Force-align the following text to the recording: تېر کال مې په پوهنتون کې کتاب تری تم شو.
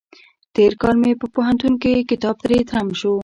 تېر 0.55 0.71
کال 0.81 0.95
مې 1.03 1.11
په 1.21 1.27
پوهنتون 1.33 1.73
کې 1.81 2.07
کتاب 2.09 2.35
تری 2.43 2.59
تم 2.69 2.87
شو. 2.99 3.13